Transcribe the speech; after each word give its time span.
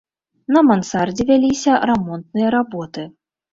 На 0.55 0.63
мансардзе 0.69 1.27
вяліся 1.33 1.77
рамонтныя 1.91 2.47
работы. 2.59 3.09